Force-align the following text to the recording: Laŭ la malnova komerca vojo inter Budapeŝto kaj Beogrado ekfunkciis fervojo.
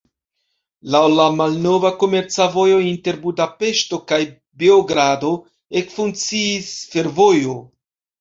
Laŭ 0.93 1.01
la 1.17 1.25
malnova 1.39 1.89
komerca 2.03 2.47
vojo 2.55 2.79
inter 2.91 3.19
Budapeŝto 3.25 3.99
kaj 4.13 4.19
Beogrado 4.63 5.31
ekfunkciis 5.83 6.73
fervojo. 6.95 7.55